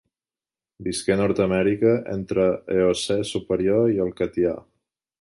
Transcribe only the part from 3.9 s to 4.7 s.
i el Catià.